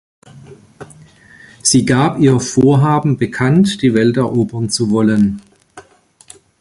[1.61, 5.43] Sie gab ihr Vorhaben bekannt, die Welt erobern zu wollen